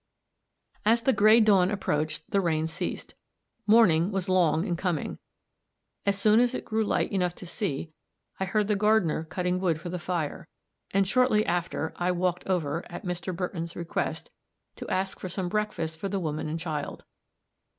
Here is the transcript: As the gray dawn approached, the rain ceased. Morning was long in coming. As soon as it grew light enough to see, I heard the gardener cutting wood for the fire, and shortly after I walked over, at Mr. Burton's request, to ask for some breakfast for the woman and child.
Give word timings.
As 0.83 1.03
the 1.03 1.13
gray 1.13 1.39
dawn 1.39 1.69
approached, 1.69 2.31
the 2.31 2.41
rain 2.41 2.65
ceased. 2.67 3.13
Morning 3.67 4.11
was 4.11 4.27
long 4.27 4.65
in 4.65 4.75
coming. 4.75 5.19
As 6.07 6.17
soon 6.17 6.39
as 6.39 6.55
it 6.55 6.65
grew 6.65 6.83
light 6.83 7.11
enough 7.11 7.35
to 7.35 7.45
see, 7.45 7.91
I 8.39 8.45
heard 8.45 8.67
the 8.67 8.75
gardener 8.75 9.23
cutting 9.23 9.59
wood 9.59 9.79
for 9.79 9.89
the 9.89 9.99
fire, 9.99 10.47
and 10.89 11.07
shortly 11.07 11.45
after 11.45 11.93
I 11.97 12.11
walked 12.13 12.47
over, 12.47 12.83
at 12.91 13.05
Mr. 13.05 13.35
Burton's 13.35 13.75
request, 13.75 14.31
to 14.77 14.89
ask 14.89 15.19
for 15.19 15.29
some 15.29 15.49
breakfast 15.49 15.99
for 15.99 16.09
the 16.09 16.19
woman 16.19 16.47
and 16.47 16.59
child. 16.59 17.03